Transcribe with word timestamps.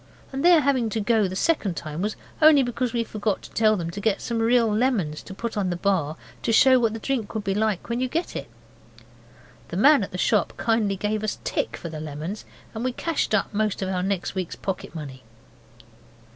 And 0.33 0.43
their 0.43 0.61
having 0.61 0.89
to 0.89 0.99
go 0.99 1.27
the 1.27 1.35
second 1.35 1.77
time 1.77 2.01
was 2.01 2.15
only 2.41 2.63
because 2.63 2.91
we 2.91 3.03
forgot 3.03 3.43
to 3.43 3.51
tell 3.51 3.77
them 3.77 3.91
to 3.91 4.01
get 4.01 4.19
some 4.19 4.39
real 4.39 4.67
lemons 4.67 5.21
to 5.21 5.31
put 5.31 5.55
on 5.55 5.69
the 5.69 5.75
bar 5.75 6.15
to 6.41 6.51
show 6.51 6.79
what 6.79 6.93
the 6.93 6.99
drink 6.99 7.35
would 7.35 7.43
be 7.43 7.53
like 7.53 7.87
when 7.87 7.99
you 8.01 8.07
got 8.07 8.35
it. 8.35 8.49
The 9.67 9.77
man 9.77 10.01
at 10.01 10.09
the 10.11 10.17
shop 10.17 10.53
kindly 10.57 10.95
gave 10.95 11.23
us 11.23 11.37
tick 11.43 11.77
for 11.77 11.89
the 11.89 11.99
lemons, 12.01 12.45
and 12.73 12.83
we 12.83 12.93
cashed 12.93 13.35
up 13.35 13.51
out 13.53 13.81
of 13.83 13.89
our 13.89 14.01
next 14.01 14.33
week's 14.33 14.55
pocket 14.55 14.95
money. 14.95 15.21